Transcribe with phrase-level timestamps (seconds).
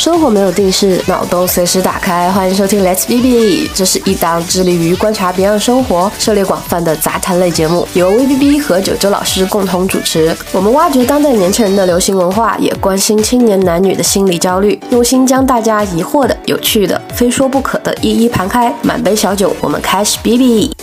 [0.00, 2.32] 生活没有定式，脑洞随时打开。
[2.32, 10.34] 欢迎收听 Let's B B，这是一档致力于观察别样生活、涉猎广泛的杂谈类节目，由 V B B 和九九老师共同主持。
[10.52, 18.74] 我们挖掘当代年轻人的流行文化，也关心青年男女的心理焦虑，用心将大家疑惑的、有趣的、非说不可的一一盘开。
[18.80, 20.74] 满杯小酒，我们开始 B B。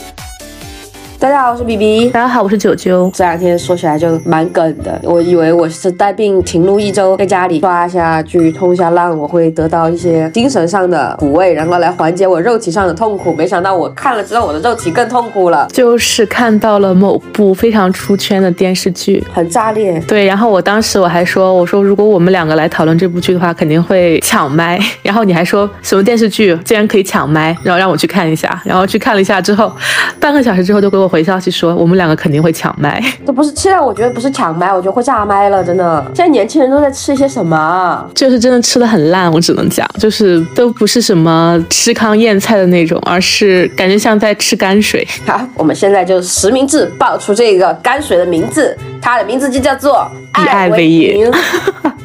[1.20, 2.10] 大家好，我是 B B。
[2.10, 3.10] 大家好，我是九九。
[3.12, 13.34] 这两天说起来就蛮梗的，我以为我是带病停录一周，在家里刷一下剧、通一下浪，我会得到一些精神上的抚慰，然后来缓解我肉体上的痛苦。
[13.34, 15.68] 没想到我看了之后，我的肉体更痛苦了。
[15.74, 20.00] 就是看到了某部非常出圈的电视剧，很炸裂。
[20.02, 24.80] 对，然后我当时我还说，我说如果我们两个来讨论这部剧的话，肯定会抢麦。
[25.02, 28.62] 然后你还说什么电视剧竟然可以抢麦，然后让我去看一下。
[28.64, 29.72] 然后去看了一下之后，
[30.20, 31.08] 半个小时之后就给我。
[31.08, 36.04] 回消息说我们两个肯定会抢麦，这不是现在我觉得不是抢麦，我觉得会炸麦了，真的。
[36.16, 38.10] 现在年轻人都在吃一些什么？
[38.14, 45.08] 就是真的吃的很烂，我只能讲，就是都不是什么吃糠咽菜的那种，而是感觉像在吃泔水。
[45.26, 48.76] 好，我们现在就实名制报出这个泔水的名字，
[49.08, 50.06] 它的名字就叫做
[50.44, 51.32] 以爱为营。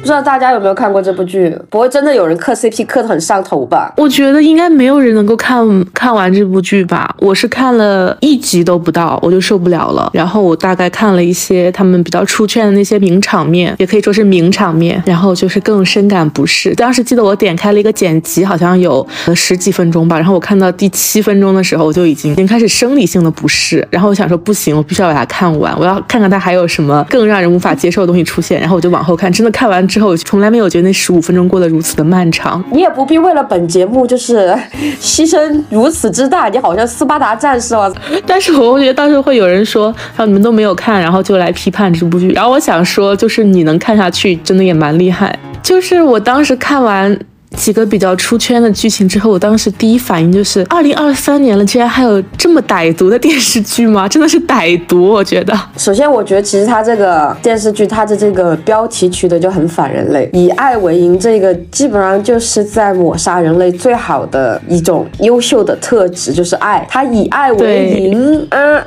[0.03, 1.57] 不知道大家有没有看过这部剧？
[1.69, 3.93] 不会真的有人磕 CP 磕的很上头吧？
[3.95, 7.15] 我觉得应该没有人能够看看完这部剧吧。
[7.19, 10.09] 我是看了一集都不到，我就受不了了。
[10.13, 16.75] 然后我大概看了一些他们比较出圈的那些名场面，也可以说是名场面，然后就是更深感不适。
[16.75, 20.17] 当时记得我点开了一个剪辑，好像有十几分钟吧。
[20.17, 23.87] 然后我看到第七分钟的时候，我就已经已经开始生理性的不适。
[23.89, 28.59] 然后我想说不行，我必须要把它看完，我要看看它还有什么更让人无法接受的东西出现。
[28.59, 29.87] 然后我就往后看，真的看完。
[29.87, 32.61] 之后从来没有觉得那十五分钟过得如此的漫长。
[32.71, 34.53] 你也不必为了本节目就是
[34.99, 37.93] 牺牲如此之大，你好像斯巴达战士哦。
[38.27, 42.29] 但是我觉得到时候会有人说，然后你们都没有看，然后就来批判这部剧。
[42.31, 45.37] 然后我想说，就是你能看下去，真的也蛮厉害。
[45.61, 47.17] 就是我当时看完。
[47.57, 54.07] 几个比较出圈的剧情之后，我当时第一反应就是，二零二三年了，居然还有这么歹毒的电视剧吗？
[54.09, 55.57] 真的是歹毒，我觉得。
[55.77, 66.85] 首先，我觉得其实它这个电视剧，它的这个标题取的就很反人类，以爱为营，这个基本上就是在抹杀人类最好的一种优秀的特质，就是爱。
[66.89, 68.83] 它以爱为营，嗯，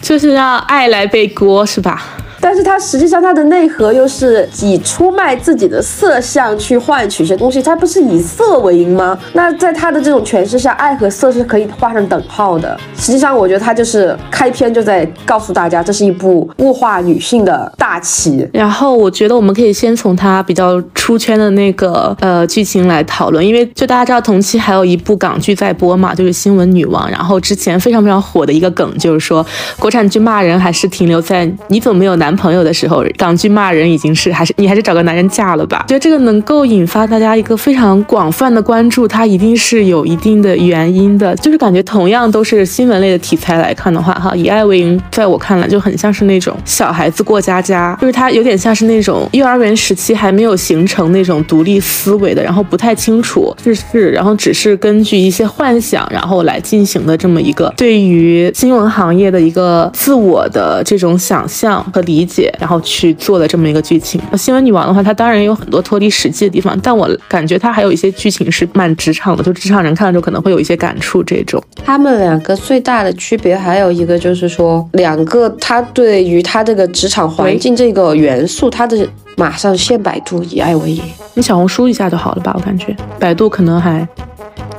[0.00, 2.02] 就是让爱来背锅，是吧？
[2.40, 9.18] 但是它实际上它的内核又是以出卖自己的色相去换取一些东西，它不是以色为营吗？
[9.32, 12.78] 那在它的这种诠释下，爱和色是可以画上等号的。
[12.96, 18.48] 实际上，我觉得它就是开篇就在告诉大家，这是一部物化女性的大旗。
[18.52, 27.08] 然后，我觉得我们可以先从它比较出圈的那个呃剧情来讨论，因为就大家知道同期还有一部港剧在播嘛，就是《新闻女王》。
[27.10, 29.44] 然后之前非常非常火的一个梗就是说，
[29.78, 32.27] 国产剧骂人还是停留在你怎么没有男。
[32.28, 35.86] 男朋友的时候，港剧骂人已经是还是你还是找个男人嫁了吧？
[35.88, 41.34] 觉得这个能够引发大家一个非常广泛的关注，它一定是有一定的原因的。
[41.36, 62.17] 就是感觉同样都是新闻类的题材来看的话，哈，以爱为营，在我看来就很像是那种小孩子过家家，就是他有点像是那种幼儿园时期还没有形成那种独立思维的，然后不太清楚世事，然后只是根据一些幻想，然后来进行的这么一个对于新闻行业的一个自我的这种想象和理。
[62.18, 64.20] 理解，然后去做的这么一个剧情。
[64.36, 71.22] 新闻女王的话，它当然有很多脱离实际的地方，但我感觉它还有一些剧情是蛮职场的，就职场人看了之后可能会有一些感触。
[71.22, 81.02] 这种，他们两个最大的区别还有一个就是说，两个他对于他这个职场环境这个元素，他的马上现百度以爱为营，
[81.34, 82.52] 你小红书一下就好了吧？
[82.56, 84.06] 我感觉百度可能还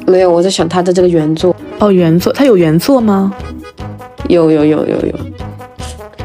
[0.05, 0.29] 没有。
[0.29, 3.31] 我在想他的这个原作哦，原作他有原作吗？
[4.27, 5.18] 有有有有有。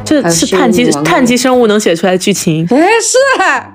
[0.04, 2.66] 这是碳基碳基生物能写出来的剧情？
[2.70, 3.19] 哎，是，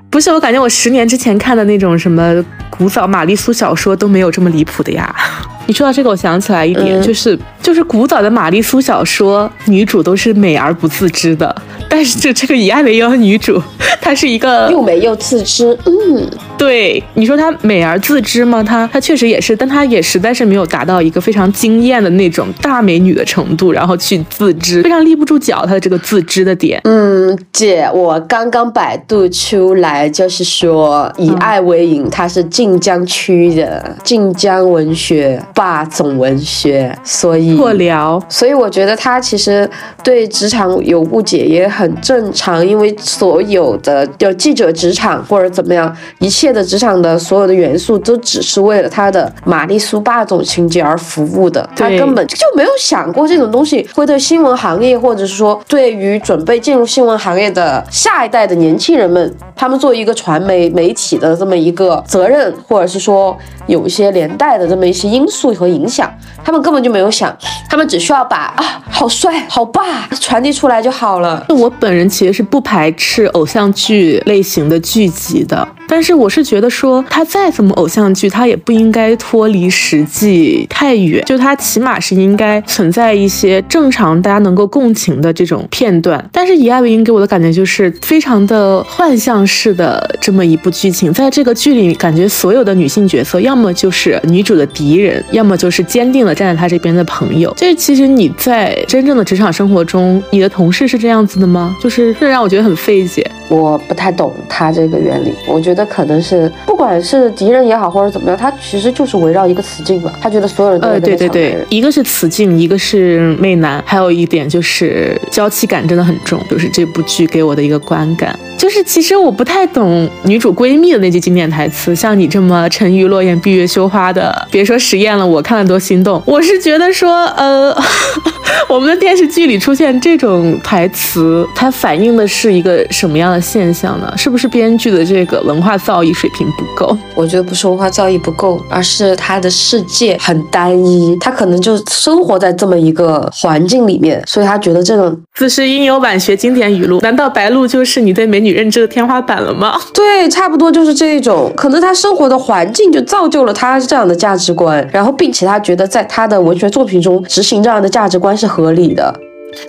[0.09, 0.31] 不是？
[0.31, 5.13] 我感觉我十年之前看的那种什么古早玛丽苏小说都没有这么离谱的呀。
[5.68, 11.56] 你说到这个，我想起来一点，就是就是古早的玛丽苏小说，女主都是美而不自知的，
[11.88, 13.62] 但是这这个以爱为营的女主，
[14.01, 15.77] 她是一个又美又自知。
[15.86, 16.27] 嗯，
[16.59, 18.61] 对，你说她美而自知吗？
[18.61, 26.79] 她她确实也是，但她也实在是没有达到一个非常惊艳的那种大美女的程度，然后去自知，非常立不住脚，她的这个自知的点。
[26.83, 35.41] 嗯，姐，我刚刚百度出来，就是说以爱为营，她是晋江区的晋江文学。
[35.55, 39.69] 霸总文学，所以破聊，所以我觉得她其实
[40.03, 63.38] 对职场有误解也很正常，因为所有的有记者职场或者怎么样，一切切的职场的所有的元素都只是为了他的玛丽苏霸总情节而服务的，他根本就没有想过这种东西会对新闻行业，或者是说对于准备进入新闻行业的下一代的年轻人们，他们作为一个传媒媒体的这么一个责任，或者是说
[63.68, 66.12] 有一些连带的这么一些因素和影响，
[66.44, 67.36] 他们根本就没有想，
[67.69, 71.46] 他们只需要把啊好帅好霸传递出来就好了。
[71.50, 75.68] 我本人其实是不排斥偶像剧类型的剧集的。
[75.89, 86.24] 但是我是觉得说，它再怎么偶像剧，它也不应该脱离实际太远，就它起码是应该存在一些正常大家能够共情的这种片段。
[86.31, 97.51] 但是《以爱为营》给我的感觉就是非常的幻象式的这么一部剧情，在这个剧里，感觉所有的女性角色要么就是女主的敌人，要么就是坚定的站在她这边的朋友。
[97.57, 101.75] 这其实你在真正的职场生活中，你的同事是这样子的吗？
[101.81, 103.25] 就是这让我觉得很费解。
[103.50, 110.13] 我不太懂它这个原理，我觉得可能是不管是敌人也好，或者怎么样，他其实就是围绕一个雌竞吧。
[110.21, 118.37] 他觉得所有人都呃，对对对，一个是雌竞，一个是媚男，还有一点就是娇气感真的很重，就是这部剧给我的一个观感。
[118.57, 126.21] 就是其实我不太懂女主闺蜜的那句经典台词，像你这么沉鱼落雁、闭月羞花的，别说实验了，我看了都心动。
[126.25, 127.73] 我是觉得说，呃，
[128.67, 134.13] 我们的电视剧里出现这种台词，它反映的是一个什么样的现象呢？
[134.17, 136.95] 是不是编剧的这个文化造诣水平不够？
[137.16, 148.60] 我觉得不是文化造诣不够，而是他的世界很单一，他可能就生活在这么一个环境里面，所以他觉得这种自是应有晚学经典语录，难道白鹿就是你对美女？
[148.60, 149.80] 认知的天花板了吗？
[149.94, 151.50] 对，差不多就是这一种。
[151.56, 159.13] 可能他生活的环境就造就了他这样的价值观，然后并且他觉得在他的文学作品中执行这样的价值观是合理的。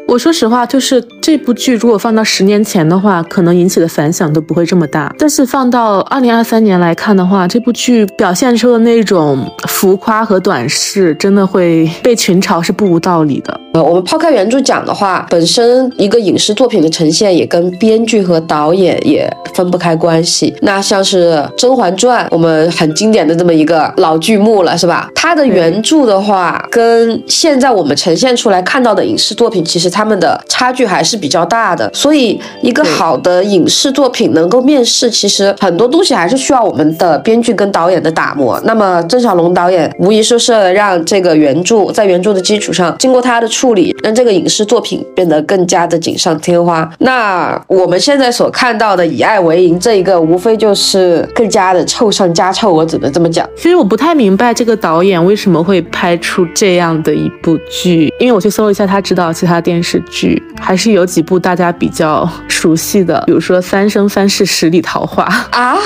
[0.06, 5.14] 我说实话，就是这部剧如果放到十年前的话，可能引起的反响都不会这么大。
[5.18, 13.60] 但是放到二零二三年来看的话，这部剧表现出的那种浮夸和短视，真的会被群嘲是不无道理的。
[13.72, 20.52] 呃，我们抛开原著讲的话，本身一个影视作品的呈现也跟编剧和导演也分不开关系。
[20.62, 25.08] 那像是《甄嬛传》，我们很经典的这么一个老剧目了，是吧？
[25.14, 29.64] 它的原著的话，跟现在我们呈现出来看到的影视作品。
[29.64, 38.60] 其实他们的差距还是比较大的，所以一个好的影视作品能够面世，其实很多东西还是需要我们的编剧跟导演的打磨。
[38.64, 46.90] 那么郑晓龙导演无疑说是让这个原著在原著的基础上，经过他的处理，让这个影视作品变得更加的锦上添花。
[47.00, 53.46] 那我们现在所看到的以爱为营这一个，无非就是更加的臭上加臭，我只能这么讲。
[53.54, 59.60] 其实我不太明白这个导演为什么会拍出这样的一部剧，因为我去搜了一下，他指导其他。
[59.60, 65.24] 电视剧还是有几部大家比较熟悉的，比如说《三生三世十里桃花》
[65.54, 65.76] 啊。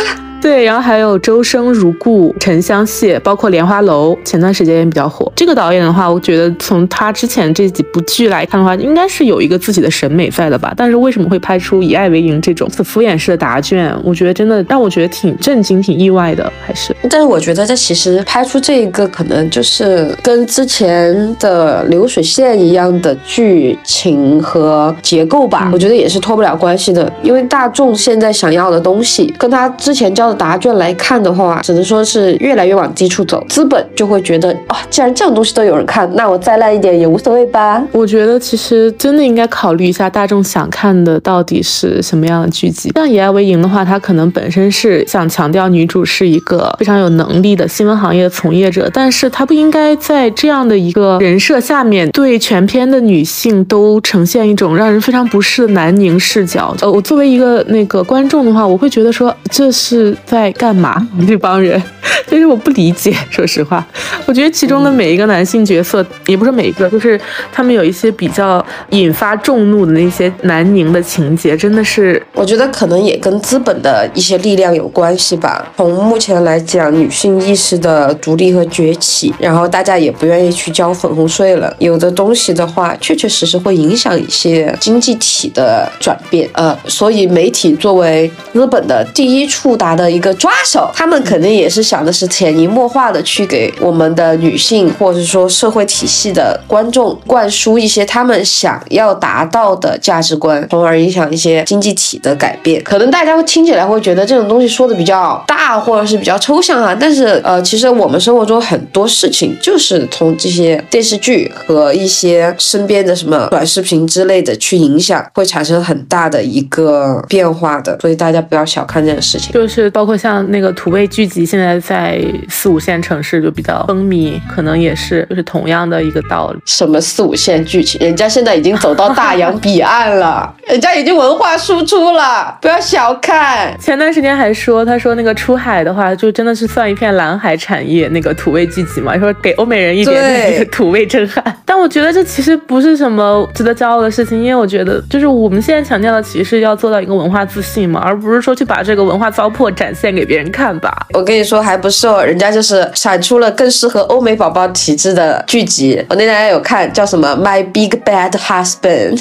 [0.44, 5.32] 对，然后还有周生如故、沉香屑，包括莲花楼，前段时间也比较火。
[5.35, 10.75] 这个导演的话，我觉得从他之前这几部剧来看的话，应该是有一个自己的审美在的吧。
[10.76, 13.91] 但是为什么会拍出以爱为营这种敷衍式的答卷？
[14.05, 16.52] 我觉得真的让我觉得挺震惊、挺意外的。
[16.67, 27.11] 还是，但是我觉得这其实拍出这一个可能就是跟之前的流水线一样的剧情和结构吧，我觉得也是脱不了关系的。
[27.23, 30.33] 因为大众现在想要的东西，跟他之前教的。
[30.34, 33.44] 答卷来看的话，只能说是越来越往低处走。
[33.48, 37.82] 资本就会觉得啊，既然这种东西都有人看，那我再烂一点也无所谓吧。
[37.92, 42.90] 我觉得其实真的应该考虑一下，大众想看的到底是什么样的剧集。
[42.94, 56.74] 像《以爱为营》的话，它可能本身是想强调女主是一个非常有能力的新闻行业的从业者，但是它不应该在这样的一个人设下面，对全篇的女性都呈现一种让人非常不适的南宁视角。
[56.81, 60.17] 呃，我作为一个那个观众的话，我会觉得说这是。
[60.24, 61.06] 在干嘛？
[61.26, 61.81] 这帮人，
[62.26, 63.14] 就是我不理解。
[63.31, 63.84] 说实话，
[64.26, 67.20] 我觉得其中的每一个男性角色，也不是每一个，就是
[67.52, 75.70] 他们有一些比较引发众怒的那些南宁的情节，真的是，我觉得可能也跟资本的一些力量有关系吧。
[75.76, 81.74] 从目前来讲，女性意识的独立和崛起，然后大家也不愿意去交粉红税了。
[81.78, 86.48] 有的东西的话，确确实实会影响一些经济体的转变。
[86.52, 90.13] 呃，所以媒体作为资本的第一触达的。
[90.14, 102.82] 一个抓手，他们肯定也是想的是潜移默化的去给我们的女性或者说社会体系的观众灌输一些他们想要达到的价值观，从而影响一些经济体的改变。
[102.84, 106.96] 可能大家会听起来会觉得这种东西说的比较大，或者是比较抽象啊。
[106.98, 117.98] 但是呃，其实我们生活中很多事情就是从这些电视剧和一些身边的什么短视频之类的去影响，会产生很大的一个变化的。
[118.00, 119.52] 所以大家不要小看这件事情。
[119.52, 126.60] 就是包括像那个土味剧集，现在在四五线城市就比较风靡，可能也是就是同样的一个道理。
[126.67, 133.72] 什么四五线剧情，人家现在已经走到大洋彼岸了， 人家已经文化输出了，不要小看。
[133.79, 141.44] 前段时间还说，他说那个出海的话，就真的是算一片蓝海产业，那个土味剧集嘛，说给欧美人一点那个土味震撼。
[141.65, 151.06] 但我觉得这其实不是什么值得骄傲的事情，因为我觉得就是我们现在强调的，其实是要做到一个文化自信嘛，而不是说去把这个文化糟粕展现给别人看吧。
[151.12, 156.03] 我跟你说，还不是哦，人家就是产出了更适合欧美宝宝体质的剧集。
[156.08, 159.19] 我那天有看，叫什么《My Big Bad Husband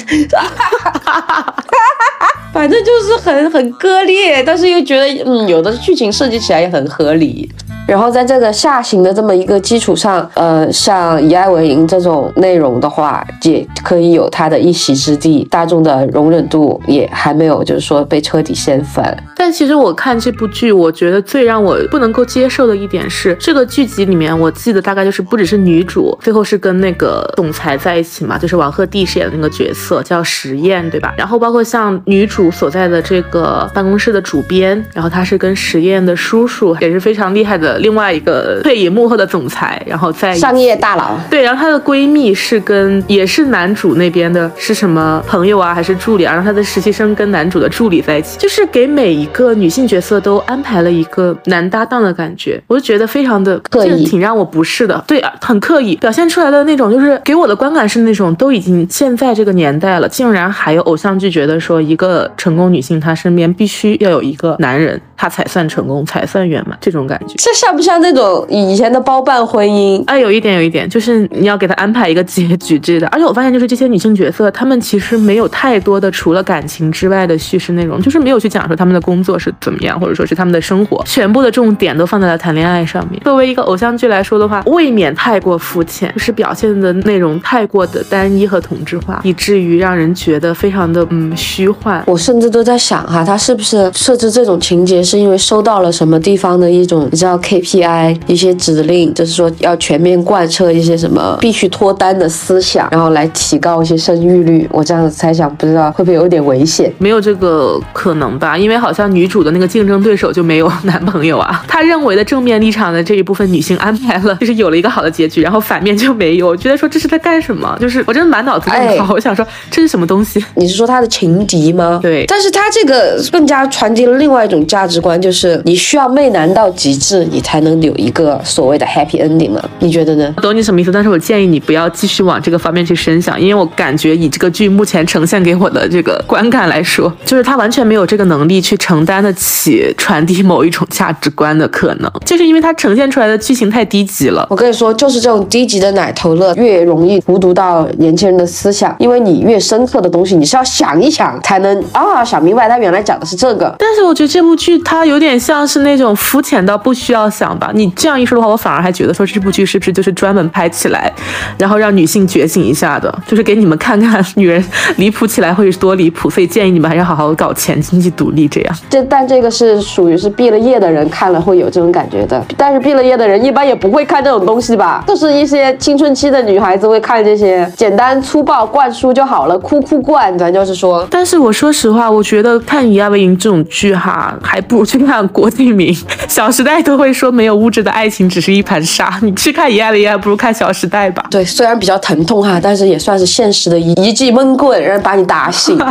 [2.52, 7.50] 反正就是很很割裂，但是又觉得嗯，有的剧情设计起来也很合理。
[7.86, 15.46] 然后在这个下行的这么一个基础上，呃，像以爱为营这种内容的话，也可以有它的一席之地。
[15.50, 19.14] 大众的容忍度也还没有，就是说被彻底掀翻。
[19.36, 31.12] 但其实我看这部剧，我觉得最让我不能够接受的一点是，这个剧集里面，我记得大概就是不只是女主，最后是跟那个总裁在一起嘛，就是王鹤棣饰演的那个角色叫石燕，对吧？
[31.18, 37.76] 然后包括像女主所在的这个办公室的主编，然后他是跟石燕的叔叔也是非常厉害的。
[37.78, 46.32] 另外一个退隐幕后的总裁，然后在商业大佬，对，然后她的闺蜜是跟也是男主那边的，是什么朋友啊，还是助理啊？
[46.32, 55.02] 然后她的实习生跟男主的助理在一起，就是给每一个女性角色都安排了一个男搭档的感觉，我就觉得非常的刻意，挺让我不适的。
[55.06, 67.34] 对啊，很刻意表现出来的那种，就是给我的观感是那种都已经现在这个年代了，竟然还有偶像剧觉得说一个成功女性她身边必须要有一个男人，她才算成功，才算圆满，这种感觉。
[67.36, 67.74] 这像。
[67.74, 73.08] 不像那种以前的包办婚姻啊，有一点有一点，就是你要给他安排一个结局之类的。
[73.08, 83.20] 而且我发现，就是这些女性角色，她们其实没有太多的除了感情之外的叙事内容，就是没有去讲说他们的工作是怎么样，或者说是他们的生活，全部的重点都放在了谈恋爱上面。
[83.24, 92.00] 作为一个偶像剧来说的话，未免太过肤浅，就是表现的内容太过的单一和同质化，以至于让人觉得非常的嗯虚幻。
[92.06, 97.64] 我甚至都在想哈，他是不是设置这种情节是因为收到了什么地方的一种你知道 K。
[97.64, 98.20] P.I.
[98.26, 104.68] 一些指令，就是说要全面贯彻一些什么必须脱单的思想，然后来提高一些生育率。
[104.70, 106.92] 我这样子猜想，不知道会不会有点危险？
[106.98, 108.58] 没有这个可能吧？
[108.58, 111.64] 因为好像女主的那个竞争对手就没有 男朋友啊。
[111.66, 116.48] 她认为的正面立场的这一部分女性安排了，就是有了一个好的结局，然后反面就没有。
[116.48, 117.74] 我觉得说这是在干什么？
[117.80, 119.14] 就是我真的满脑子问号。
[119.14, 120.44] 我想说这是什么东西？
[120.54, 121.98] 你是说她的情敌吗？
[122.02, 122.26] 对。
[122.26, 129.62] 但是她这个更加传递了另外一种价值观，就是你需要媚男到极致，你才能有一个所谓的 happy ending 吗？
[129.78, 130.34] 你觉得呢？
[130.42, 144.46] 懂你什么意思，但是我建议你不要继续往这个方面去深想，因为我感觉以这个剧目前呈现给我的这个观感来说， 就是他完全没有这个能力去承担得起传递某一种价值观的可能，就是因为它呈现出来的剧情太低级了。
[144.50, 153.74] 我跟你说，就是这种低级的奶头乐越容易荼毒到年轻人的思想，因为你越深刻的东西，你是要想一想才能啊想明白，他原来讲的是这个。
[153.78, 157.90] 但是我觉得这部剧它有点像是那种肤浅到不需要想吧，你。
[157.96, 161.10] 这样一说的话，我反而还觉得说这部剧是不是就是专门拍起来，
[161.56, 164.62] 然后让女性觉醒一下的，就是给你们看看女人
[164.96, 166.28] 离谱起来会是多离谱。
[166.28, 168.76] 所以建议你们还是好好搞钱，经济独立这样。
[168.90, 175.04] 这但这个是属于是毕了业的人看了会有这种感觉的，但是毕了业的人一般也不会看这种东西吧？
[175.06, 181.06] 都是一些青春期的女孩子会看这些简单粗暴灌输就好了，哭哭灌，咱就是说。
[181.10, 185.92] 但是我说实话，我觉得看《以爱为营》这种剧哈，还不如去看《郭敬明》
[186.28, 187.90] 《小时代》，都会说没有物质的。
[187.90, 191.24] 爱情只是一盘沙， 你去看《一爱的一爱》，不如看《小时代》吧。
[191.30, 195.78] 对，虽然比较疼痛哈，但是也算是现实的一一记闷棍，让人把你打醒。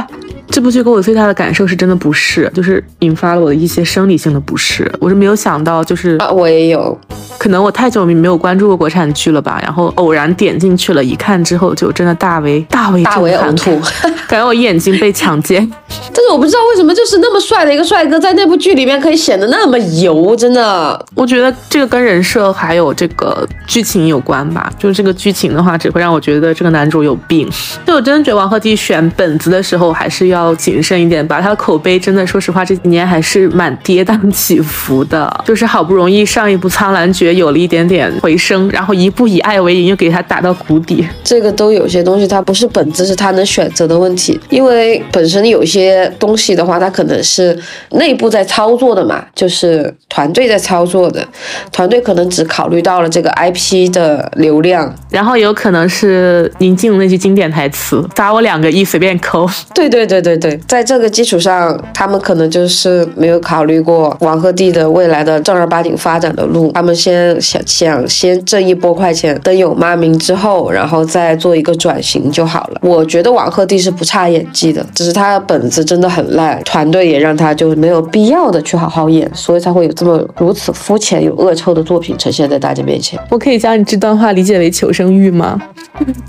[0.49, 4.91] 这部剧给我最大的感受是真的不适，就是引发了我的一些生理性的不适。
[4.99, 6.95] 我是没有想到，就是啊，我也有，
[7.39, 9.59] 可能我太久没有关注过国产剧了吧。
[9.63, 13.79] 然后偶然点进去了，一看之后就真的大为大为大为呕吐，
[14.27, 15.67] 感觉我眼睛被强奸。
[16.07, 21.05] 但是我不知道为什么，就是那么帅的一个帅哥，在那部剧里面可以显得那么油，真的。
[21.15, 24.71] 我觉得这个跟人设还有这个剧情有关吧。
[24.79, 27.47] 就是这个剧情的话，只会让我觉得这个男主有病。
[27.85, 30.53] 就我真的觉得王鹤棣选本子的时候，还是要。
[30.63, 31.41] 谨慎一点吧。
[31.41, 35.29] 他的口碑真的，说实话这几年还是蛮跌宕起伏的。
[35.45, 41.05] 就是好不容易上一部《苍兰诀》有了一点点回升，然后一部以爱为营又给他打到谷底。
[41.21, 44.39] 这个都有些东西，它不是本子，是他能选择的问题。
[44.49, 47.57] 因为本身有些东西的话，它可能是
[47.91, 51.25] 内部在操作的嘛，就是团队在操作的，
[51.71, 72.79] 团队可能只考虑到了这个 IP 的流量，然后有可能是您进入那句经典台词：“砸我两个亿，随便抠。”对对对对对，在这个基础上，他们可能就是没有考虑过王鹤棣的未来的正儿八经发展的路，他们先想想先挣一波快钱，等有骂名之后，然后再做一个转型就好了。
[72.81, 83.19] 我觉得王鹤棣是不差演技的，只是他的本子真的很烂，团队也让他就没有必要的去好好演，所以才会有这么如此肤浅有恶臭的作品呈现在大家面前。
[83.29, 85.59] 我可以将你这段话理解为求生欲吗？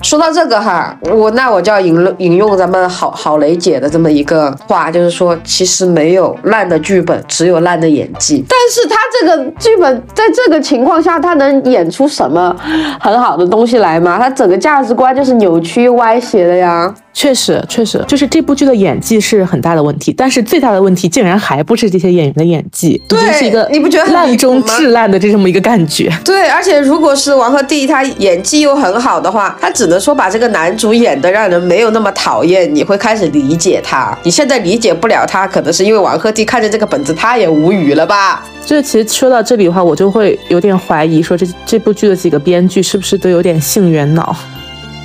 [0.03, 8.45] 说到这个哈，我那我就要引引用咱们好好雷姐的这么一个话，就是说，其实没有烂的剧本，只有烂的演技。
[8.49, 12.55] 但是他这个剧本在这个情况下，他能演出什么
[13.01, 14.19] 很好的东西来吗？
[14.19, 16.95] 他整个价值观就是扭曲歪斜的呀。
[17.15, 26.13] 确实，确实，就是这部剧的演技是很大的问题，但是最大的问题竟然还不是这些演员的演技，对，是一个你不觉得烂中至烂的这么一个感觉？
[26.25, 34.17] 对，而且如果是王鹤棣他演技又很好的话，他只能说把这个男主演的让人没有那么讨厌，你会开始理解他。
[34.25, 38.45] 你现在理解不了他，可能是因为王鹤棣看着这个本子他也无语了吧？
[38.67, 44.35] 就是其实说到这里的话，我就会有点怀疑，说这这部剧的几个编剧是不是都有点性缘脑？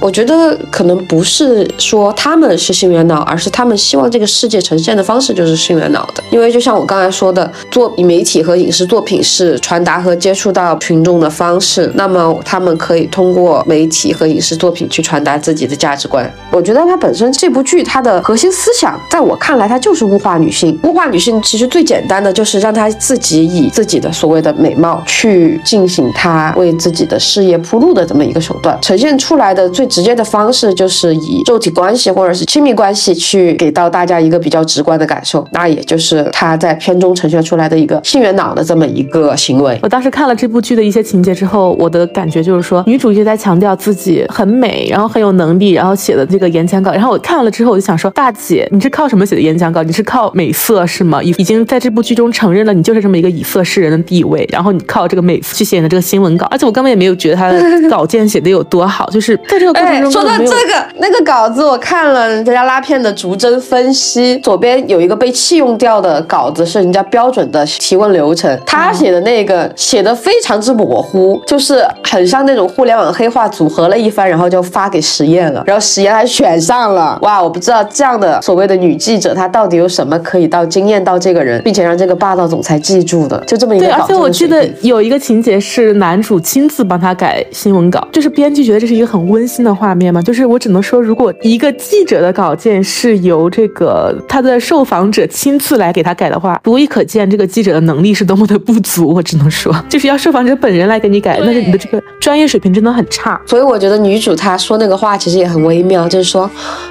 [0.01, 6.23] 我觉得可能不是说他们是性缘脑，而是他们希望这个世界呈现的方式就是性缘脑的。
[6.31, 16.31] 因为就像我刚才说的，做媒体和影视作品是传达和接触到群众的方式，那么他们可以通过媒体和影视作品去传达自己的价值观。
[16.49, 20.79] 我觉得它本身这部剧它的核心思想，在我看来，它就是物化女性。
[20.83, 29.88] 物化女性其实最简单的就是让她自己以自己的所谓的美貌去进行她为自己的事业铺路的这么一个手段，呈现出来的最。
[29.89, 39.77] 直接的方式就是以肉体关系或者是亲密关系去给到大家一个比较直观的感受，那也就是他在片中呈现出来的一个性缘脑的这么一个行为。
[39.81, 46.91] 我当时看了这部剧的一些情节之后，我的感觉就是说，女主角在强调自己很美，然后很有能力，然后写的这个演讲稿。
[46.91, 49.81] 然后我看了之后，我就想说，大姐，你是靠什么写的演讲稿？
[49.81, 51.23] 你是靠美色是吗？
[51.23, 59.78] 已已经在这部剧中承认了你就是这么一个以色示人的地位，然后你靠这个美去写的这个新闻稿，而且我根本也没有觉得他的稿件写的有多好，就是在这个。
[59.79, 90.21] 哎， 说到这个，那个稿子我看了人家拉片的逐帧分析，左边有一个被弃用掉的稿子，是人家标准的提问流程，他写的那个写的非常之模糊，就是很像那种互联网黑话组合了一番，然后就发给实验了，然后实验还选上了，哇，我不知道这样的所谓的女记者，她到底有什么可以到惊艳到这个人，并且让这个霸道总裁记住的，就这么一个对，而且我记得有一个情节是男主亲自帮他改新闻稿，就是编剧觉得这是一个很温馨的画面吗。
[90.21, 99.13] 就是我只能说，如果一个记者的稿件是由这个他的受访者亲自来给他改的话，足以可见这个记者的能力是多么的不足。
[99.13, 103.39] 我只能说， 就是要受访者本人来给你改，那是你的这个专业水平真的很差。
[103.45, 106.43] 所以我觉得女主她说那个话其实也很微妙，就是说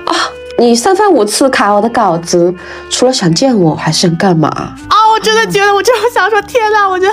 [0.05, 0.13] 啊，
[0.59, 2.53] 你三番五次卡我的稿子，
[2.91, 4.75] 除了想见我，还想干嘛？
[5.19, 6.89] 我真的觉得，我就想说，天哪！
[6.89, 7.09] 我就，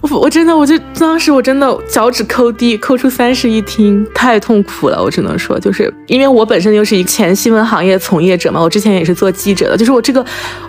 [0.00, 5.02] 我我真的，我就当时我真的脚趾抠地，抠出三室一厅，太痛苦了。
[5.02, 9.76] 我只能说，就是因为我本身又是一前新闻行业从业者嘛，我之前也是做记者的。
[9.76, 10.24] 就是我这个，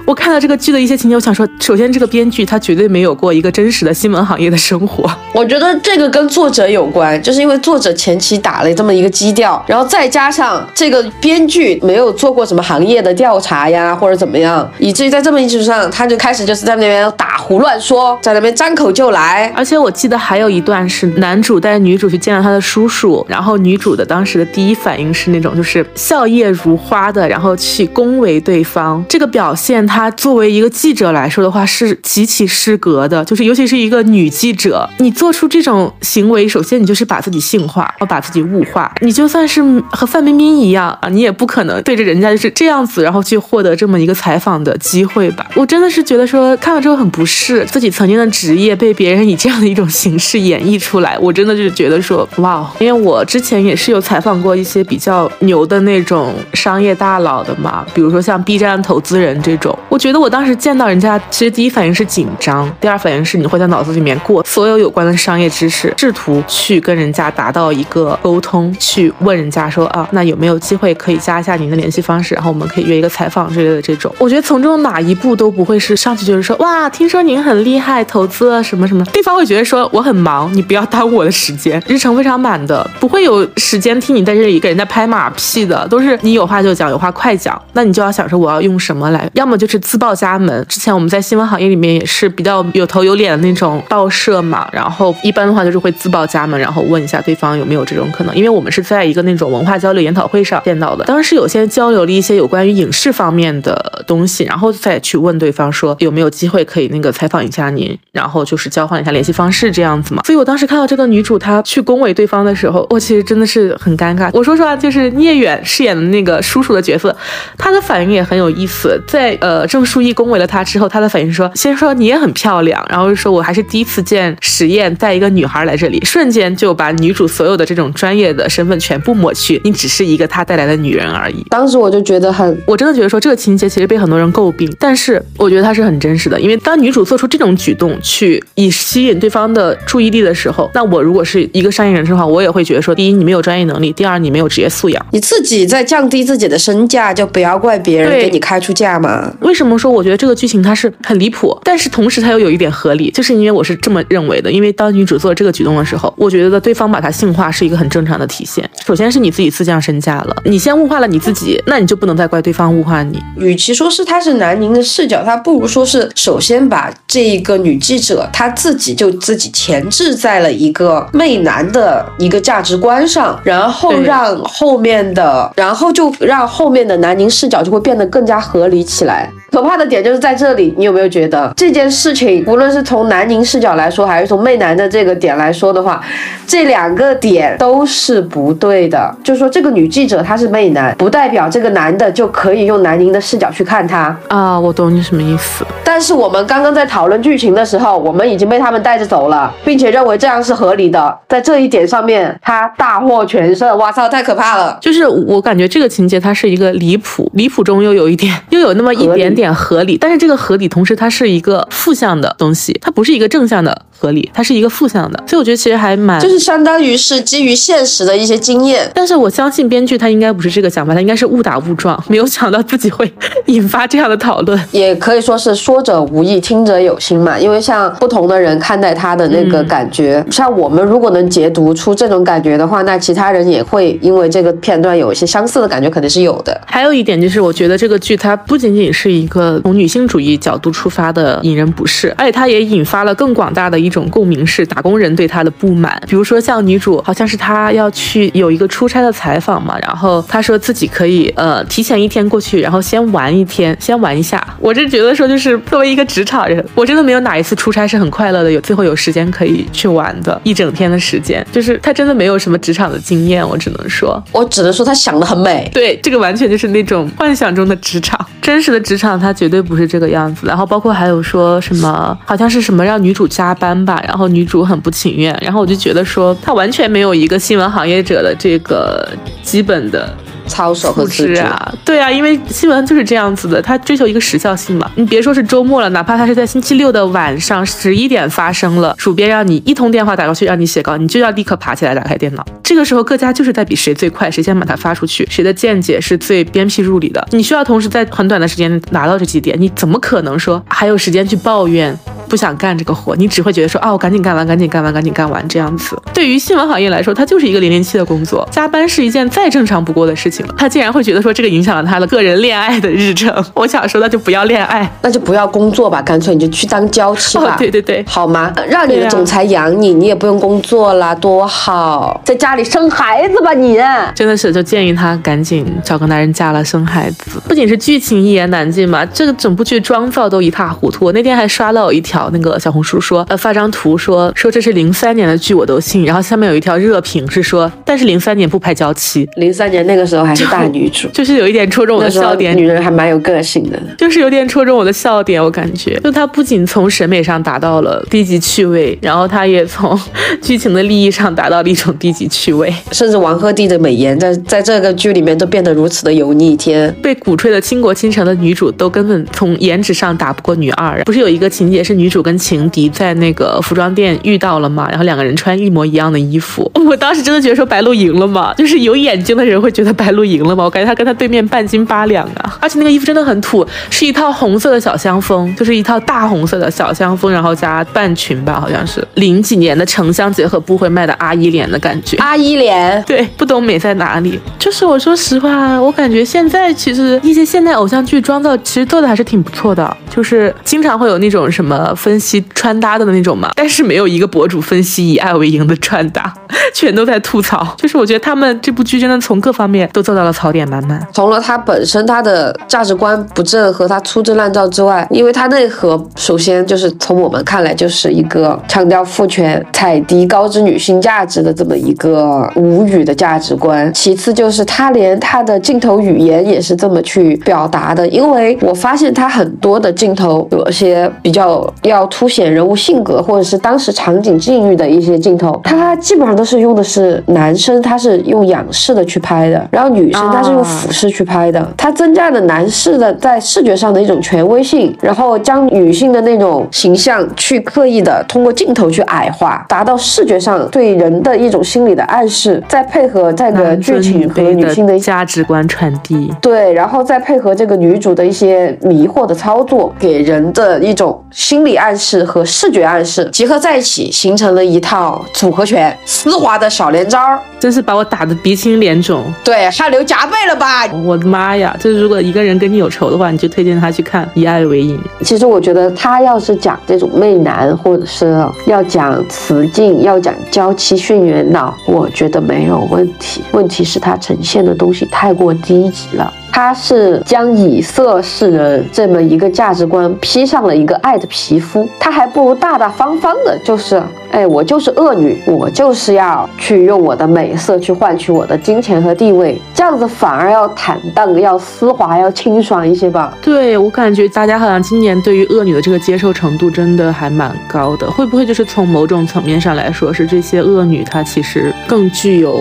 [0.05, 5.09] 我看到这个剧的一些情节，我想说，首先这个编剧他绝对没有过一个真实的新闻行业的生活。
[5.33, 16.72] 我觉得这个跟作者有关，就是因为作者前期打了这么一个基调，然后再加上这个编剧没有做过什么行业的调查呀，或者怎么样，以至于在这么一基础上，他就开始就是在。
[16.75, 19.51] 在那边打胡乱说，在那边张口就来。
[19.55, 29.03] 而且我记得还有一段是男主带女主去见了他的叔叔，然后女主的当时的第一反应是那种就是笑靥如花的，然后去恭维对方。
[29.07, 38.91] 这个表现，他作为一个记者来说的话是极其失格的，就是尤其是一个女记者，你做出这种行为，首先你就是把自己性化，把自己物化。
[39.01, 45.45] 你就算是和范冰冰一样啊，你也不可能对着人家就是这样子，然后去获得这么一个采访的机会吧。
[45.55, 46.52] 我真的是觉得说。
[46.57, 90.65] 看了之后很不适，自己曾经的职业被别人以这样的一种形式演绎出来，我真的就觉得说哇，因为我之前也是有采访过一些比较牛的那种商业大佬的嘛，比如说像 B 站投资人这种，我觉得我当时见到人家，其实第一反应是紧张，第二反应是你会在脑子里面过所有有关的商业知识，试图去跟人家达到一个沟通，去问人家说啊，那有没有机会可以加一下您的联系方式，然后我们可以约一个采访之类的这种，我觉得从中哪一步都不会是上去就是说哇，听说您很厉害，投资了什么什么，对方会觉得说我很忙，你不要耽误我的时间，日程非常满的，不会有时间听你在这里给人家拍马屁的，都是你有话就讲，有话快讲，那你就要想说我要用什么来，要么就是自报家门。
[90.67, 110.21] 之前我们在新闻行业里面也是比较有头有脸的那种报社嘛，然后一般的话就是会自报家门，然后问一下对方有没有这种可能，因为我们是在一个那种文化交流研讨会上见到的，当时有些交流了一些有关于影视方面的东西，然后再去问对方说有没有机会可以那个采访一下您，然后就是交换一下联系方式这样子嘛。
[110.25, 114.29] 所以我当时看到这个女主她去恭维对方的时候，我其实真的是很尴尬。
[114.33, 117.15] 我说实话，就是聂远饰演的那个叔叔的角色，
[117.57, 118.99] 他的反应也很有意思。
[119.07, 131.45] 在呃郑书意恭维了他之后，他的反应说：先说你也很漂亮，然后说我还是第一次见实验带一个女孩来这里，瞬间就把女主所有的这种专业的身份全部抹去，你只是一个他带来的女人而已。
[131.49, 149.33] 当时我就觉得很，我真的觉得说这个情节其实被很多人诟病，但是我觉得他是很真实 的，因为当女主做出这种举动去以吸引对方的注意力的时候，那我如果是一个商业人士的话，我也会觉得说，第一你没有专业能力，第二你没有职业素养，你自己在降低自己的身价，就不要怪别人给你开出价嘛。
[149.41, 158.67] 为什么说我觉得这个剧情它是很离谱，但是同时它又有一点合理，就是因为我是这么认为的，因为当女主做这个举动的时候，我觉得对方把她性化是一个很正常的体现。
[158.85, 163.19] 首先是你自己自降身价了，你先物化了你自己，那你就不能再怪对方物化你。
[163.37, 179.29] 与其说是他是南宁的视角，他不如说是首先把这一个女记者她自己就自己前置在了一个媚男的一个价值观上，然后让后面的，然后就让后面的南宁视角就会变得更加合理起来。
[179.51, 186.03] 可怕的点就是在这里，你有没有觉得这件事情，无论是从南宁视角来说，还是从媚男的这个点来说的话，
[186.47, 189.15] 这两个点都是不对的。
[189.23, 194.59] 就是说，这个女记者她是媚男，不代表这个男的就可以用南宁的视角去看她啊。
[194.59, 195.63] 我懂你什么意思。
[195.83, 201.17] 但是我们刚刚在讨论剧情的时候，我们已经被他们带着走了，并且认为这样是合理的。
[201.29, 203.75] 在这一点上面，他大获全胜。
[203.77, 204.77] 哇操，太可怕了！
[204.81, 209.53] 就是我感觉这个情节它是一个离谱，离谱中又有一点，又有那么一点点。
[209.53, 218.91] 合理，但是这个合理同时它是一个负向的东西，它不是一个正向的合理，它是一个负向的，所以我觉得其实还蛮，就是相当于是基于现实的一些经验。
[218.93, 223.09] 但是我相信编剧他应该不是这个想法，他应该是误打误撞，没有想到自己会
[223.47, 224.59] 引发这样的讨论。
[224.71, 236.59] 也可以说是说者无意，听者有心嘛，因为像不同的人看待他的那个感觉，像我们如果能解读出这种感觉的话，那其他人也会因为这个片段有一些相似的感觉，肯定是有的。
[236.65, 246.01] 还有一点就是，我觉得这个剧它不仅仅是一个从女性主义角度出发的引人不适，而且它也引发了更广大的一种共鸣，是打工人对他的不满。
[246.07, 254.45] 比如说像女主，好像是她要去有一个出差的采访嘛，然后她说自己可以呃提前一天过去，然后先玩一天，先玩一下。
[254.59, 263.47] 我是觉得说，就是作为一个职场人，我真的没有哪一次出差是很快乐的，有最后有时间可以去玩的，一整天的时间，就是她真的没有什么职场的经验。
[263.47, 265.69] 我只能说，我只能说她想的很美。
[265.73, 270.45] 对，这个完全就是那种幻想中的职场，真实的职场它绝对不是这个样子。
[270.45, 279.09] 然后包括还有说什么，好像是什么让女主加班吧，然后女主很不情愿，然后我就觉得说，她完全没有一个新闻行业者的这个
[279.41, 280.13] 基本的。
[280.53, 284.89] 操守和资质啊，对啊，因为新闻就是这样子的，它追求一个时效性嘛。
[284.93, 292.45] 你别说是周末了，哪怕它是在星期六的晚上十一点发生了，主编让你一通电话打过去让你写稿，你就要立刻爬起来打开电脑。
[292.61, 297.27] 这个时候各家就是在比谁最快，谁先把它发出去，谁的见解是最鞭辟入里的。
[297.31, 301.97] 你需要同时在很短的时间拿到这几点，你怎么可能说还有时间去抱怨？
[302.33, 305.95] 不想干这个活，你只会觉得说啊，我赶紧干完，赶紧干完，赶紧干完这样子。
[306.11, 310.55] 对于新闻行业来说，它就是一个零零七的工作，加班是一件再正常不过的事情了。
[310.57, 313.31] 他竟然会觉得说这个影响了他的个人恋爱的日程。
[313.53, 317.55] 我想说，那就不要恋爱，那就不要工作吧，干脆你就去当娇妻吧。
[317.59, 318.51] 对对对，好吗？
[318.67, 323.77] 让你的总裁养你，你也不用工作啦，多好，在家里生孩子吧你。
[324.15, 327.39] 真的是，就建议他赶紧找个男人嫁了，生孩子。
[327.47, 331.05] 不仅是剧情一言难尽嘛，这个整部剧妆造都一塌糊涂。
[331.05, 332.22] 我那天还刷到有一条。
[332.23, 349.99] 小那个小红书说，呃，发张图说说这是零三年的剧我都信，然后下面有一条热评是说，但是零三年不拍娇妻，零三年那个时候还是大女主， 就是有一点戳中我的笑点，女人还蛮有个性的，就是有点戳中我的笑点，我感觉，就她不仅从审美上达到了低级趣味，然后她也从
[350.41, 364.87] 剧情的利益上达到了一种低级趣味，甚至王鹤棣的美颜在在这个剧里面都变得如此的油腻，天，被鼓吹的倾国倾城的女主都根本从颜值上打不过女二，不是有一个情节是女主跟情敌在那个服装店遇到了嘛？
[364.89, 379.05] 然后两个人穿一模一样的衣服， 我当时真的觉得说白鹿赢了嘛，就是有眼睛的人会觉得白鹿赢了嘛，我感觉她跟她对面半斤八两啊，而且那个衣服真的很土，是一套红色的小香风，就是一套大红色的小香风，然后加半裙吧，好像是。
[379.15, 396.33] 零几年的城乡结合部会卖的阿姨脸的感觉，阿姨脸，对，不懂美在哪里，就是我说实话，我感觉现在其实一些现代偶像剧妆造其实做的还是挺不错的，就是经常会有那种什么分析穿搭的那种嘛，但是没有一个博主分析以爱为营的穿搭，
[396.73, 397.65] 全都在吐槽。
[397.77, 401.01] 就是我觉得他们这部剧真的从各方面都做到了槽点满满。
[401.13, 413.89] 除了它本身它的价值观不正和它粗制滥造之外，因为它内核首先就是从我们看来就是一个强调父权、踩低高知女性价值的这么一个无语的价值观。
[413.93, 457.19] 其次就是它连它的镜头语言也是这么去表达的，因为我发现它很多的镜头有些比较要凸显人物性格或者是当时场景境遇的一些镜头，它基本上都是用的是男生，他是用仰视的去拍的，然后女生她是用俯视去拍的，它增加了男士的在视觉上的一种权威性，然后将女性的那种形象去刻意的通过镜头去矮化，达到视觉上对人的一种心理的暗示，再配合这个剧情和女性的价值观传递，对，然后再配合这个女主的一些迷惑的操作，给人的一种心理暗示和视觉暗示结合在一起，形成了一套组合拳，丝滑的小连招，
[457.59, 460.85] 真是把我打得鼻青脸肿，对，汗流浃背了吧？
[461.03, 461.75] 我的妈呀！
[461.79, 464.97] 就是如果一个人跟你有仇的话，你就推荐他去看《以爱为引》。
[465.25, 473.41] 其实我觉得他要是讲这种媚男，或者是要讲雌竞，要讲娇妻训元老，我觉得没有问题。
[473.51, 476.33] 问题是他呈现的东西太过低级了。
[476.55, 493.35] 他是将以色示人这么一个价值观披上了一个爱的皮肤，他还不如大大方方的，就是，哎，我就是恶女，我就是要去用我的美色去换取我的金钱和地位，这样子反而要坦荡、要丝滑、要清爽一些吧。
[493.41, 502.55] 对我感觉大家好像今年对于恶女的这个接受程度真的还蛮高的，会不会就是从某种层面上来说，是这些恶女她其实更具有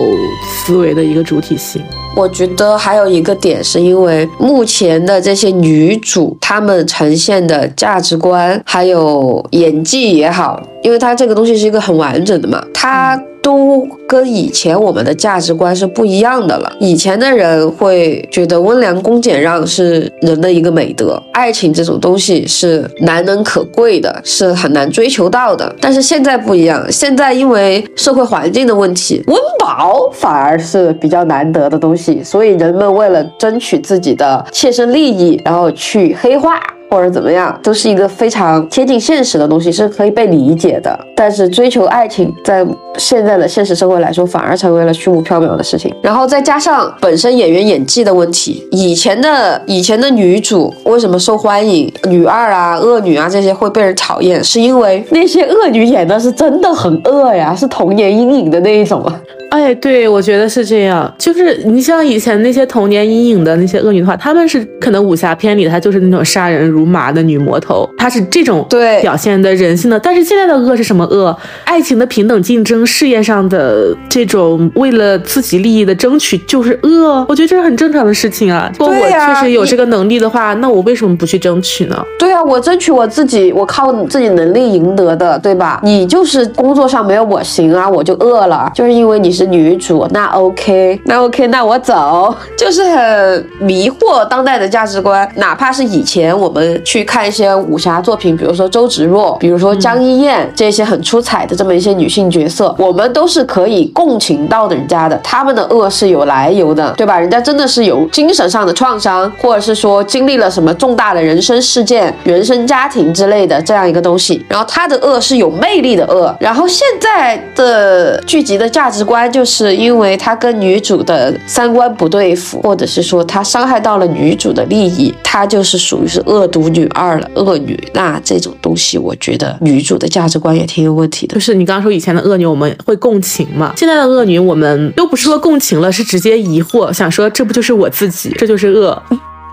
[0.47, 1.83] 思维的一个主体性？
[2.15, 16.71] 我觉得还有一个点，是因为目前的这些女主，她们呈现的价值观还有演技也好，因为它这个东西是一个很完整的嘛，它都跟以前我们的价值观是不一样的了。
[16.79, 25.73] 以前的人会觉得温良恭俭让是人的一个美德，爱情这种东西是难能可贵的，是很难追求到的。
[25.81, 36.61] 但是现在不一样，现在因为社会环境的问题，温饱反而是比较难得的东西，所以人们为了争取自己的切身利益，然后去黑化。
[36.93, 40.95] 或者怎么样，都是一个非常贴近现实的东西，是可以被理解的。
[41.15, 42.63] 但是追求爱情，在
[42.99, 45.91] 现在的现实社会来说，反而成为了虚无缥缈的事情。
[46.03, 59.19] 然后再加上本身演员演技的问题，以前的以前的女主为什么受欢迎，女二啊、恶女啊这些会被人讨厌，是因为那些恶女演的是真的很恶呀，是童年阴影的那一种啊。
[59.53, 61.13] 哎，对，我觉得是这样。
[61.15, 69.99] 就是你像以前那些童年阴影的那些恶女的话，她们是可能武侠片里她就是那种杀人如麻的女魔头，她是这种对表现的人性的。
[69.99, 71.37] 但是现在的恶是什么恶？
[71.65, 77.23] 爱情的平等竞争，事业上的这种为了自己利益的争取就是恶。
[77.29, 78.71] 我觉得这是很正常的事情啊。
[78.79, 82.03] 如果我确实有这个能力的话，那我为什么不去争取呢？
[82.17, 85.79] 对啊，我争取我自己，我靠自己能力赢得的，对吧？
[85.83, 89.42] 你就是工作上没有我行啊，我就饿了，就是因为你是。
[89.45, 95.27] 女主那 OK，那 OK，那我走， 就是很迷惑当代的价值观。
[95.35, 105.19] 哪怕是以前我们去看一些武侠作品，比如说周芷若，比如说江一燕这些很出彩的这么一些女性角色，我们都是可以共情到人家的。
[105.23, 107.19] 他们的恶是有来由的，对吧？
[107.19, 114.45] 人家真的是有精神上的创伤，或者是说经历了什么重大的人生事件、原生家庭之类的这样一个东西。
[114.47, 116.35] 然后他的恶是有魅力的恶。
[116.39, 119.23] 然后现在的剧集的价值观。
[119.33, 127.77] 就是因为他跟女主的三观不对付，或者是说他伤害到了女主的利益，他就是属于是恶毒女二了，恶女。
[127.93, 131.33] 那这种东西，我觉得女主的价值观也挺有问题的。
[131.33, 139.01] 就是你刚刚说以前的恶女我们会共情嘛，现在的恶女我们又不是说共情了，是直接疑惑，想说这不就是我自己，这就是恶。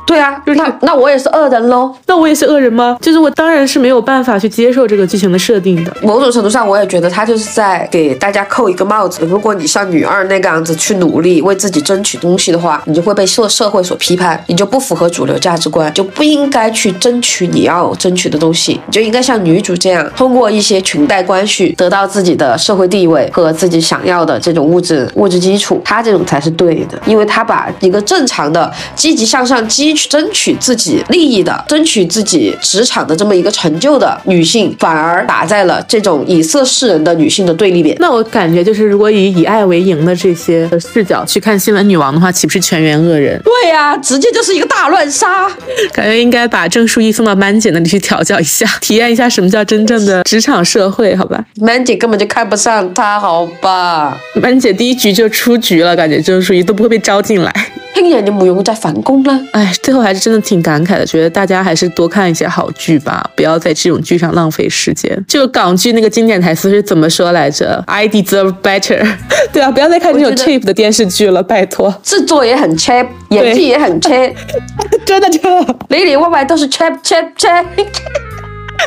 [0.07, 1.95] 对啊，就是那那我也是恶人喽。
[2.07, 2.97] 那我也是恶人吗？
[3.01, 5.97] 就是我当然是没有办法去接受这个剧情的设定的。
[6.03, 9.25] 某种程度上，我也觉得他就是在给大家扣一个帽子。
[9.25, 18.81] 如果你像女二那个样子去努力为自己争取东西的话，你就会被社社会所批判，你就不符合主流价值观，就不应该去争取你要争取的东西。
[18.87, 25.81] 你就应该像女主这样，通过一些裙带关系得到自己的社会地位和自己想要的这种物质物质基础。
[25.85, 37.97] 她这种才是对的，因为她把一个正常的积极向上、积去争取自己利益的、争取自己职场的这么一个成就的女性，反而打在了这种以色示人的女性的对立面。
[37.99, 43.41] 那我感觉就是，如果以以爱为营的这些视角去看新闻女王的话，岂不是全员恶人？
[43.43, 45.49] 对呀，直接就是一个大乱杀。
[45.93, 51.45] 感觉应该把郑书怡送到曼姐那里去调教一下，体验一下什么叫真正的职场社会，好吧？
[51.57, 54.19] 曼姐根本就看不上他，好吧？
[54.41, 57.53] 曼姐第一局就出局了，感觉郑书怡都不会被招进来。
[57.95, 59.41] 听人就没用再返工了。
[59.53, 65.25] 哎，最后还是真的挺感慨的，觉得大家还是多看一些好剧吧，不要在这种剧上浪费时间。
[65.29, 69.07] 就港剧那个经典台词是怎么说来着？I deserve better。
[69.53, 71.95] 对啊，不要再看这种 cheap 的电视剧了，拜托。
[72.03, 74.35] 制作也很 cheap，演技也很 cheap，
[75.05, 77.65] 真的真的，里里外外都是 cheap cheap cheap。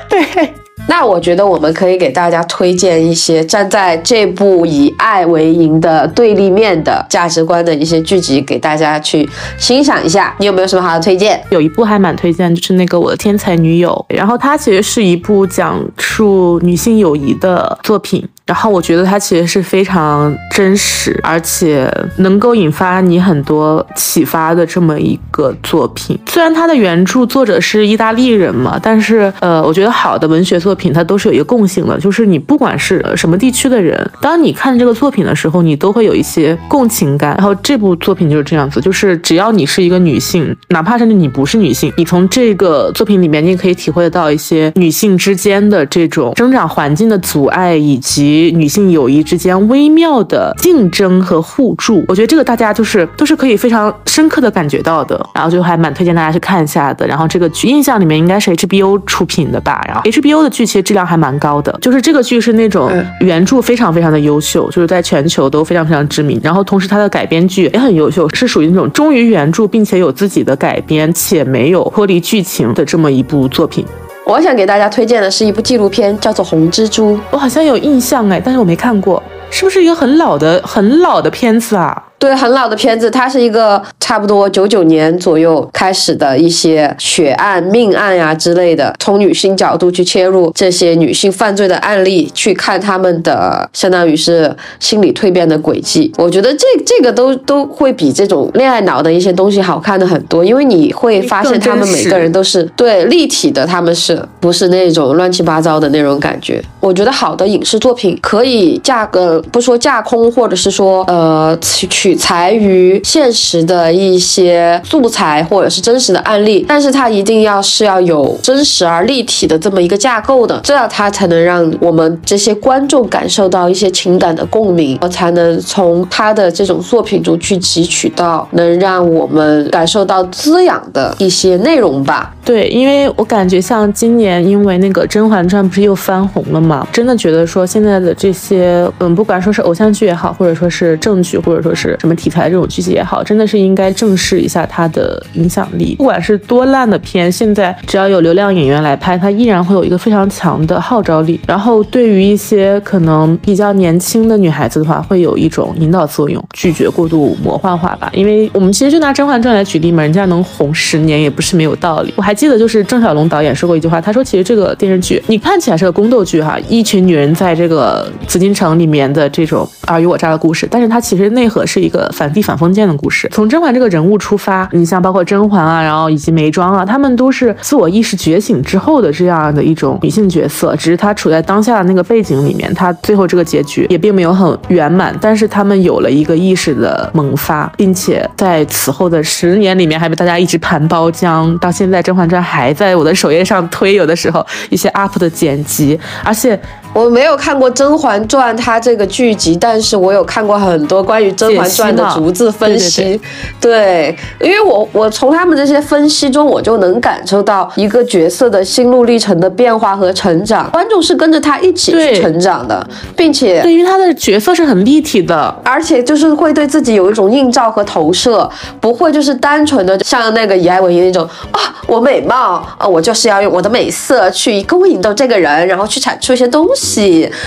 [0.10, 0.54] 对。
[0.86, 10.36] 那我觉得我们可以给大家推荐一些站在这部以爱为营的对立面的价值观的一些剧集，给大家去欣赏一下。
[10.40, 11.42] 你有没有什么好的推荐？
[11.50, 18.28] 有一部还蛮推荐，就是那个《我的天才女友》，然后它其实是一部讲述女性友谊的作品。
[18.46, 26.20] 然后我觉得它其实是非常真实，而且能够引发你很多启发的这么一个作品。
[26.28, 37.36] 虽然它的原著作者是意大利人嘛，但是呃，我觉得好的文学作品它都是有一个共性的，就是你不管是什么地区的人，当你看这个作品的时候，你都会有一些共情感。
[37.38, 48.33] 然后这部作品就是这样子，就是只要你是一个女性，哪怕甚至你不是女性，你从这个作品里面，你也可以体会到一些女性之间的这种生长环境的阻碍以及。
[48.52, 57.06] 女性友谊之间微妙的竞争和互助，我觉得这个大家就是都是可以非常深刻的感觉到的，然后就还蛮推荐大家去看一下的。
[57.08, 66.40] 然后这个剧印象里面应该是 HBO 出品的吧，然后 HBO 的剧其实质量还蛮高的，就是这个剧是那种原著非常非常的优秀，就是在全球都非常非常知名。
[66.44, 73.86] 然后同时它的改编剧也很优秀，是属于那种忠于原著并且有自己的改编且没有脱离剧情的这么一部作品。
[74.26, 77.18] 我想给大家推荐的是一部纪录片，叫做《红蜘蛛》。
[77.30, 82.02] 我好像有印象哎，但是我没看过，是不是一个很老的、很老的片子啊？
[82.24, 96.10] 对，很老的片子，它是一个差不多九九年左右开始的一些血案、命案呀之类的，从女性角度去切入这些女性犯罪的案例，去看他们的相当于是心理蜕变的轨迹。
[96.18, 106.64] 我觉得这这个都都会比这种恋爱脑的一些东西好看的很多，因为你会发现他们每个人都是对立体的，他们是不是那种乱七八糟的那种感觉？
[106.80, 112.24] 我觉得好的影视作品可以架个不说架空，或者是说呃去去。
[112.34, 132.34] 材于现实的一些素材或者是真实的案例，但是它一定要是要有真实而立体的这么一个架构的，这样它才能让我们这些观众感受到一些情感的共鸣，我才能从他的这种作品中去汲取到能让我们感受到滋养的一些内容吧。
[132.46, 145.96] 对，因为我感觉像今年因为那个《甄嬛传》不是又翻红了嘛，真的觉得说现在的这些，嗯，不管说是偶像剧也好，或者说是正剧，或者说是什么题材这种剧集也好，真的是应该正视一下它的影响力。
[145.96, 151.40] 不管是多烂的片，现在只要有流量演员来拍，它依然会有一个非常强的号召力。
[151.48, 158.12] 然后对于一些可能比较年轻的女孩子的话，会有一种引导作用，拒绝过度魔幻化吧。
[158.14, 162.14] 因为我们其实就拿《甄嬛传》来举例嘛，人家能红十年也不是没有道理。
[162.18, 173.30] 我还记得就是郑晓龙导演说过一句话，他说其实这个电视剧你看起来是个宫斗剧哈，一群女人在这个紫禁城里面的这种尔虞我诈的故事，但是它其实内核是一个反帝反封建的故事。
[173.32, 192.42] 从甄嬛这个人物出发，你像包括甄嬛啊，然后以及眉庄啊，她们都是自我意识觉醒之后的这样的一种女性角色，只是她处在当下的那个背景里面，她最后这个结局也并没有很圆满，但是她们有了一个意识的萌发，并且在此后的十年里面还被大家一直盘包浆，到现在《甄嬛传》。
[192.44, 196.60] 还在我的首页上推，有的时候一些 UP 的剪辑，而且
[196.94, 203.20] 我没有看过《甄嬛传》它这个剧集，但是我有看过很多关于《甄嬛传》的逐字分析。
[203.60, 218.48] 对，因为我我从他们这些分析中，我就能感受到一个角色的心路历程的变化和成长，观众是跟着他一起去成长的，并且对于他的角色是很立体的，而且就是会对自己有一种映照和投射，
[218.80, 226.83] 不会就是单纯的像那个以爱为营那种啊，我美貌啊，我就是要用我的美色去勾引到这个人，然后去产出一些东西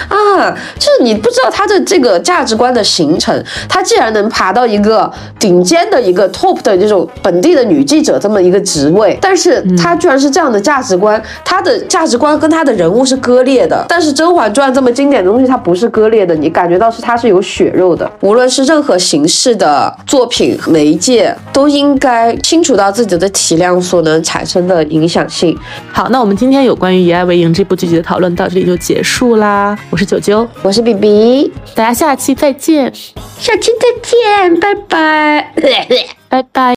[0.09, 3.45] 啊，就是你不知道他的这个价值观的形成。
[3.69, 13.85] 他既然能爬到一个顶尖的一个 top 的这种本地的女记者这么一个职位，但是他居然是这样的价值观，他的价值观跟他的人物是割裂的。
[13.89, 18.11] 但是《甄嬛传》这么经典的东西，它不是割裂的，你感觉到是它是有血肉的。
[18.21, 25.57] 无论是任何形式的作品媒介，都应该清楚到自己的体量所能产生的影响性。
[25.93, 29.77] 好，那我们今天有关于《以爱为营》这部剧集的讨论到这里就结束束啦。
[29.91, 32.93] 我是九九，我是比比，大家下期再见，
[33.39, 35.53] 下期再见，拜拜，
[36.31, 36.75] 拜拜。